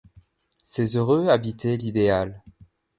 [0.63, 2.41] Ces heureux habitaient l’idéal.